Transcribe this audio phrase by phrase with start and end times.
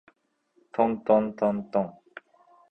[0.71, 1.93] とんとんとんとん